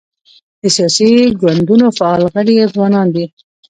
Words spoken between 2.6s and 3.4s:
ځوانان دي.